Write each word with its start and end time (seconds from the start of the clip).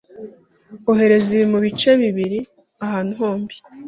ohereza 0.91 1.29
ibi 1.35 1.45
mubice 1.51 1.89
bibiri 2.01 2.39
ahantu 2.85 3.11
hombi. 3.21 3.55